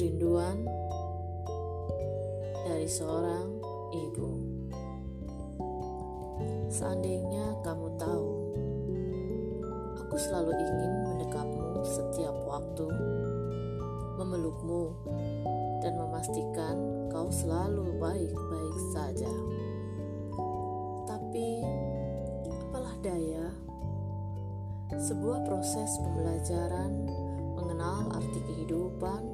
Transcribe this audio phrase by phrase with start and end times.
[0.00, 0.64] Kerinduan
[2.64, 3.52] dari seorang
[3.92, 4.32] ibu.
[6.72, 8.28] Seandainya kamu tahu,
[10.00, 12.88] aku selalu ingin mendekapmu setiap waktu,
[14.16, 14.96] memelukmu,
[15.84, 16.80] dan memastikan
[17.12, 19.28] kau selalu baik-baik saja.
[21.04, 21.60] Tapi,
[22.48, 23.52] apalah daya,
[24.96, 27.04] sebuah proses pembelajaran
[27.52, 29.29] mengenal arti kehidupan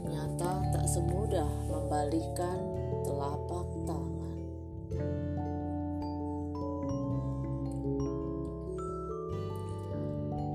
[0.00, 2.58] ternyata tak semudah membalikan
[3.04, 4.36] telapak tangan.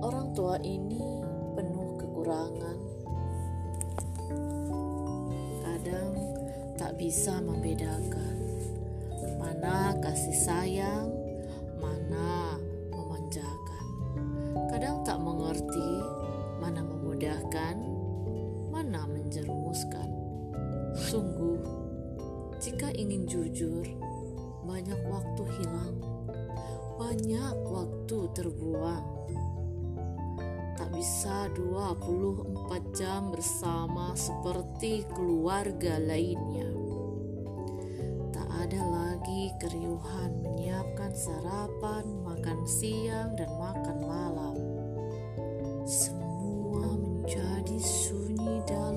[0.02, 1.22] Orang tua ini
[1.54, 2.78] penuh kekurangan.
[5.62, 6.12] Kadang
[6.78, 8.36] tak bisa membedakan
[9.38, 11.10] mana kasih sayang,
[11.78, 12.58] mana
[12.90, 13.86] memanjakan.
[14.74, 15.95] Kadang tak mengerti
[22.96, 23.84] ingin jujur,
[24.64, 26.00] banyak waktu hilang,
[26.96, 29.08] banyak waktu terbuang.
[30.76, 36.72] Tak bisa 24 jam bersama seperti keluarga lainnya.
[38.32, 44.56] Tak ada lagi keriuhan menyiapkan sarapan, makan siang, dan makan malam.
[45.84, 48.95] Semua menjadi sunyi dalam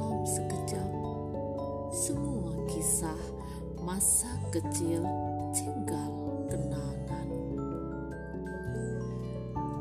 [4.48, 5.04] kecil
[5.52, 6.12] tinggal
[6.48, 7.28] kenangan.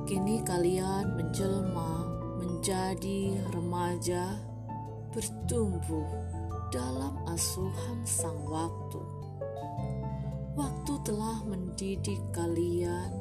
[0.08, 2.08] Kini kalian menjelma
[2.40, 4.40] menjadi remaja,
[5.12, 6.08] bertumbuh
[6.72, 9.00] dalam asuhan sang waktu.
[10.58, 13.14] Waktu telah mendidik kalian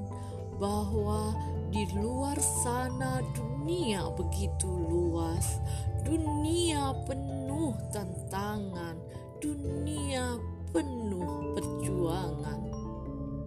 [0.57, 1.37] bahwa
[1.69, 5.61] di luar sana dunia begitu luas,
[6.03, 8.97] dunia penuh tantangan,
[9.39, 10.41] dunia
[10.77, 12.61] penuh perjuangan,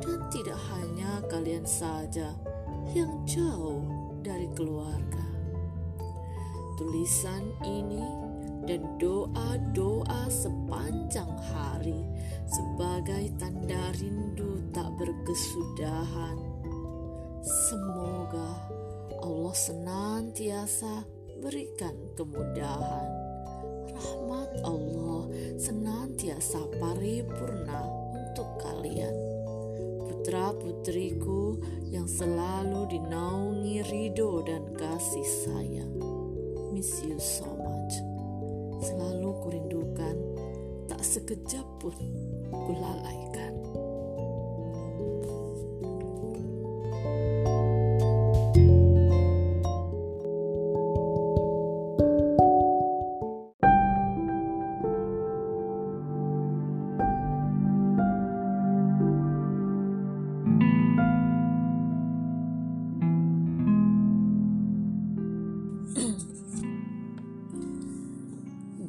[0.01, 2.33] dan tidak hanya kalian saja
[2.97, 3.85] yang jauh
[4.25, 5.21] dari keluarga.
[6.73, 8.01] Tulisan ini
[8.65, 12.01] dan doa-doa sepanjang hari
[12.49, 16.37] sebagai tanda rindu tak berkesudahan.
[17.45, 18.57] Semoga
[19.21, 21.05] Allah senantiasa
[21.45, 23.18] berikan kemudahan.
[23.93, 25.25] Rahmat Allah
[25.57, 27.81] senantiasa paripurna
[28.13, 29.29] untuk kalian
[30.09, 31.57] putra-putriku
[31.89, 35.93] yang selalu dinaungi ridho dan kasih sayang.
[36.69, 37.95] Miss you so much.
[38.85, 40.15] Selalu kurindukan,
[40.85, 41.97] tak sekejap pun
[42.53, 43.57] kulalaikan.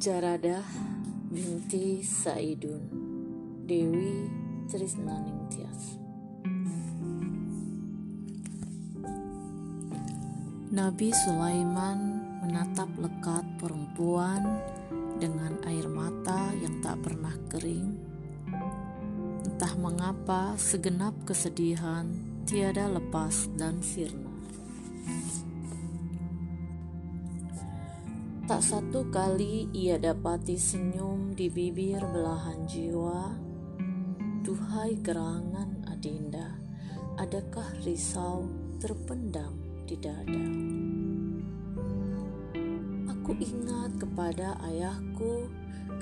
[0.01, 0.65] Jaradah
[1.29, 2.89] binti Saidun
[3.69, 4.25] Dewi
[4.65, 6.01] Trisnaningtyas
[10.73, 14.41] Nabi Sulaiman menatap lekat perempuan
[15.21, 17.93] dengan air mata yang tak pernah kering.
[19.45, 22.09] Entah mengapa segenap kesedihan
[22.49, 24.33] tiada lepas dan sirna.
[28.51, 33.31] Tak satu kali ia dapati senyum di bibir belahan jiwa.
[34.43, 36.59] Duhai gerangan adinda,
[37.15, 39.55] adakah risau terpendam
[39.87, 40.43] di dada?
[43.15, 45.47] Aku ingat kepada ayahku,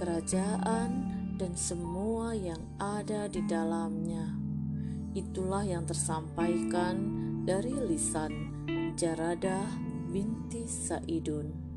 [0.01, 1.05] kerajaan,
[1.37, 4.25] dan semua yang ada di dalamnya.
[5.13, 6.97] Itulah yang tersampaikan
[7.45, 8.33] dari lisan
[8.97, 9.69] Jaradah
[10.09, 11.68] binti Saidun.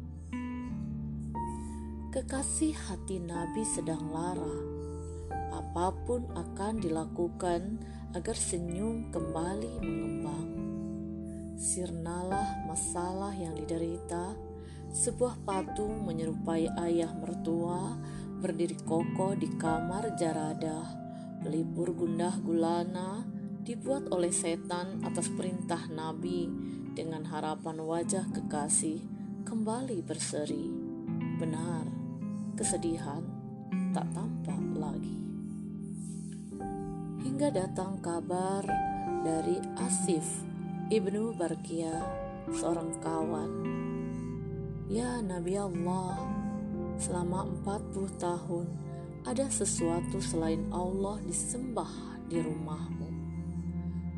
[2.12, 4.56] Kekasih hati Nabi sedang lara.
[5.48, 7.80] Apa pun akan dilakukan
[8.12, 10.48] agar senyum kembali mengembang.
[11.56, 14.36] Sirnalah masalah yang diderita.
[14.92, 17.96] Sebuah patung menyerupai ayah mertua
[18.44, 20.84] berdiri kokoh di kamar jaradah.
[21.40, 23.24] Pelipur gundah gulana
[23.64, 26.44] dibuat oleh setan atas perintah Nabi
[26.92, 29.00] dengan harapan wajah kekasih
[29.48, 30.68] kembali berseri.
[31.40, 31.91] Benar,
[32.56, 33.24] kesedihan
[33.92, 35.18] tak tampak lagi.
[37.22, 38.64] Hingga datang kabar
[39.24, 40.24] dari Asif
[40.92, 42.04] ibnu Barkia,
[42.52, 43.52] seorang kawan.
[44.92, 46.20] Ya Nabi Allah,
[47.00, 48.66] selama 40 tahun
[49.24, 51.88] ada sesuatu selain Allah disembah
[52.28, 53.08] di rumahmu.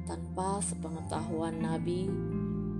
[0.08, 2.10] Tanpa sepengetahuan Nabi,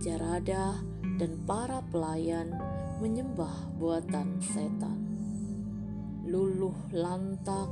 [0.03, 0.83] Jaradah,
[1.21, 2.51] dan para pelayan
[2.99, 5.04] menyembah buatan setan.
[6.35, 7.71] Luluh lantak,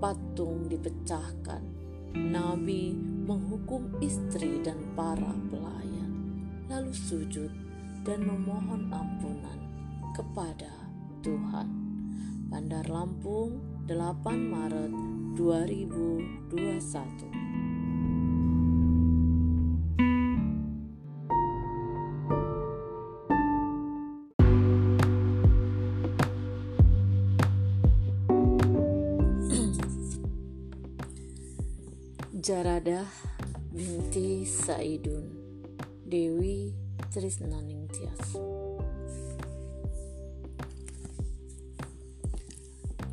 [0.00, 1.60] patung dipecahkan.
[2.16, 6.40] Nabi menghukum istri dan para pelayan,
[6.72, 7.52] lalu sujud
[8.00, 9.60] dan memohon ampunan
[10.16, 10.72] kepada
[11.20, 11.68] Tuhan.
[12.48, 14.96] Bandar Lampung, 8 Maret
[15.36, 17.51] 2021.
[32.42, 33.06] Jaradah
[33.70, 35.30] binti Saidun
[36.02, 36.74] Dewi
[37.14, 38.34] Trisnaningtyas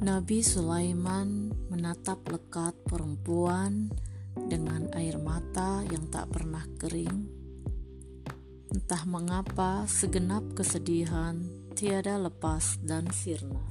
[0.01, 3.93] Nabi Sulaiman menatap lekat perempuan
[4.33, 7.29] dengan air mata yang tak pernah kering.
[8.73, 11.37] Entah mengapa segenap kesedihan
[11.77, 13.61] tiada lepas dan sirna.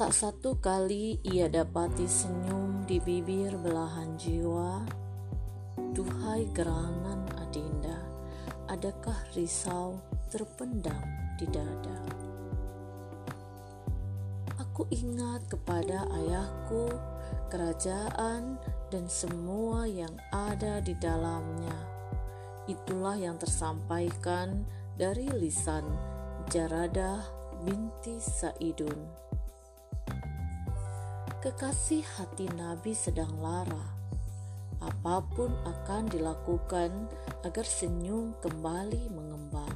[0.00, 4.80] Tak satu kali ia dapati senyum di bibir belahan jiwa.
[5.92, 8.00] Duhai gerangan adinda,
[8.72, 10.00] adakah risau
[10.32, 11.04] terpendam
[11.36, 12.00] di dada?
[14.56, 16.96] Aku ingat kepada ayahku,
[17.52, 18.56] kerajaan,
[18.88, 21.76] dan semua yang ada di dalamnya.
[22.64, 24.64] Itulah yang tersampaikan
[24.96, 25.84] dari lisan
[26.48, 27.20] Jaradah
[27.68, 29.28] binti Saidun
[31.40, 33.96] kekasih hati Nabi sedang lara.
[34.76, 36.92] Apa pun akan dilakukan
[37.40, 39.72] agar senyum kembali mengembang.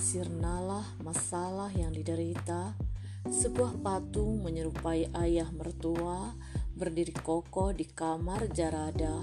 [0.00, 2.72] Sirnalah masalah yang diderita,
[3.28, 6.32] sebuah patung menyerupai ayah mertua
[6.72, 9.20] berdiri kokoh di kamar jaradah,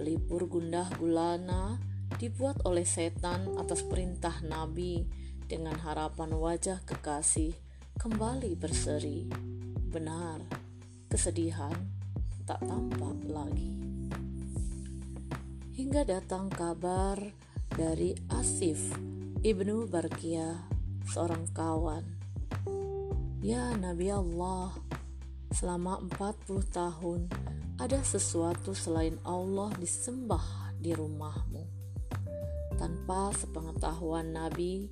[0.00, 1.76] pelipur gundah gulana
[2.16, 5.04] dibuat oleh setan atas perintah Nabi
[5.44, 7.52] dengan harapan wajah kekasih
[8.00, 9.28] kembali berseri
[9.94, 10.42] benar,
[11.14, 11.70] kesedihan
[12.42, 13.78] tak tampak lagi.
[15.78, 17.14] Hingga datang kabar
[17.70, 18.90] dari Asif
[19.46, 20.58] ibnu Barkia,
[21.06, 22.02] seorang kawan.
[23.46, 24.74] Ya Nabi Allah,
[25.54, 27.30] selama 40 tahun
[27.78, 31.62] ada sesuatu selain Allah disembah di rumahmu.
[32.74, 34.90] Tanpa sepengetahuan Nabi,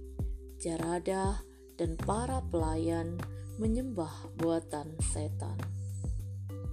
[0.62, 1.42] Jaradah,
[1.74, 3.18] dan para pelayan
[3.58, 5.81] menyembah buatan setan.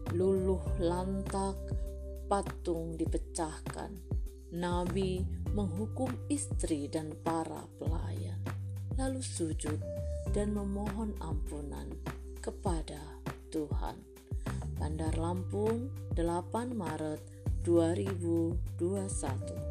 [0.09, 1.53] Luluh lantak,
[2.25, 3.93] patung dipecahkan.
[4.49, 5.21] Nabi
[5.53, 8.41] menghukum istri dan para pelayan,
[8.97, 9.77] lalu sujud
[10.33, 11.93] dan memohon ampunan
[12.41, 13.21] kepada
[13.53, 14.01] Tuhan.
[14.81, 17.21] Bandar Lampung, 8 Maret
[17.61, 19.68] 2021.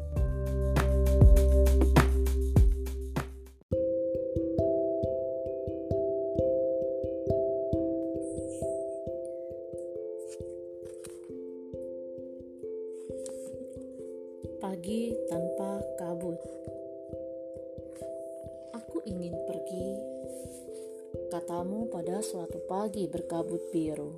[22.89, 24.17] Pagi berkabut biru.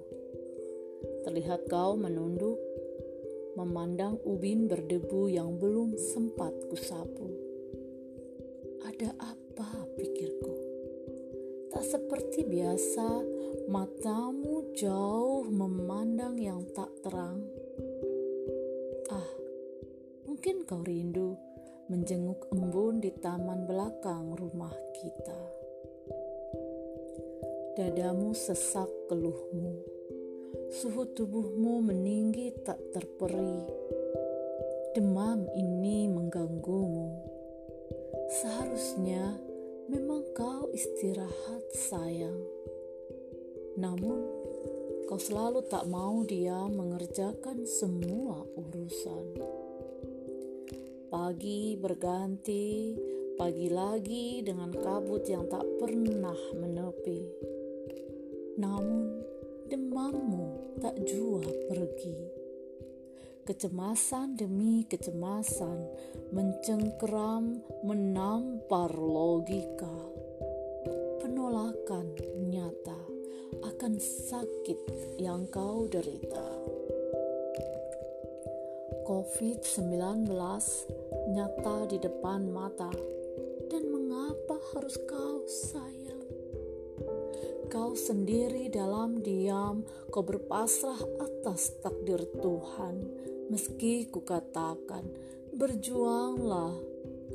[1.28, 2.56] Terlihat kau menunduk,
[3.60, 7.36] memandang ubin berdebu yang belum sempat kusapu.
[8.88, 10.56] Ada apa pikirku?
[11.76, 13.20] Tak seperti biasa,
[13.68, 17.44] matamu jauh memandang yang tak terang
[20.32, 21.36] Mungkin kau rindu
[21.92, 25.51] menjenguk embun di taman belakang rumah kita.
[27.72, 29.80] Dadamu sesak keluhmu,
[30.76, 33.64] suhu tubuhmu meninggi tak terperi.
[34.92, 37.16] Demam ini mengganggumu.
[38.28, 39.40] Seharusnya
[39.88, 42.44] memang kau istirahat sayang.
[43.80, 44.20] Namun
[45.08, 49.26] kau selalu tak mau dia mengerjakan semua urusan.
[51.08, 53.00] Pagi berganti,
[53.40, 57.61] pagi lagi dengan kabut yang tak pernah menepi.
[58.62, 59.26] Namun,
[59.74, 62.14] demammu tak jua pergi.
[63.42, 65.90] Kecemasan demi kecemasan
[66.30, 69.98] mencengkeram, menampar logika.
[71.26, 72.14] Penolakan
[72.54, 73.02] nyata
[73.66, 74.80] akan sakit
[75.18, 76.46] yang kau derita.
[79.10, 80.30] COVID-19
[81.34, 82.94] nyata di depan mata
[83.74, 85.91] dan mengapa harus kau sayang.
[87.92, 89.84] Kau sendiri dalam diam,
[90.16, 93.04] kau berpasrah atas takdir Tuhan.
[93.52, 95.12] Meski kukatakan,
[95.52, 96.72] berjuanglah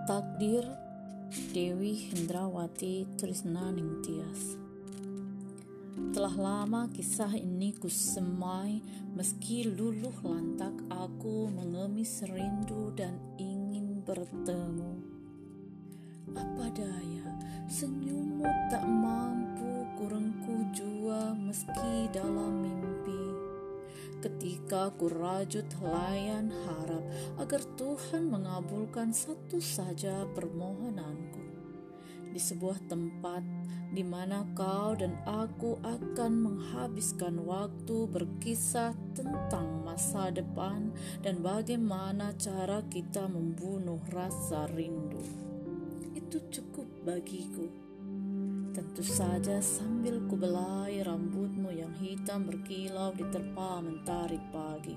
[0.07, 0.63] Takdir
[1.51, 4.66] Dewi Hendrawati Trisna Ningtyas
[6.17, 8.81] telah lama kisah ini kusemai
[9.13, 14.97] meski luluh lantak aku mengemis rindu dan ingin bertemu.
[16.33, 17.37] Apa daya,
[17.69, 23.23] senyummu tak mampu kurengku jua meski dalam mimpi.
[24.17, 27.05] Ketika ku rajut layan harap
[27.37, 31.16] agar Tuhan mengabulkan satu saja permohonanku
[32.37, 33.41] di sebuah tempat
[33.89, 40.93] di mana kau dan aku akan menghabiskan waktu berkisah tentang masa depan
[41.25, 45.17] dan bagaimana cara kita membunuh rasa rindu.
[46.13, 47.65] Itu cukup bagiku.
[48.69, 54.93] Tentu saja sambil kubelai rambutmu yang hitam berkilau diterpa mentari pagi.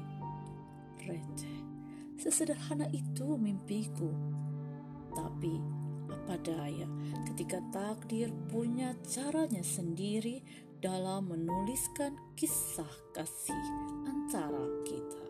[1.08, 1.60] Receh,
[2.20, 4.12] sesederhana itu mimpiku.
[5.16, 5.79] Tapi
[6.30, 6.86] apa daya
[7.26, 10.46] ketika takdir punya caranya sendiri
[10.78, 13.58] dalam menuliskan kisah kasih
[14.06, 15.26] antara kita.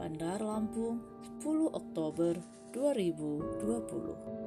[0.00, 1.04] Bandar Lampung,
[1.44, 2.40] 10 Oktober
[2.72, 4.39] 2020.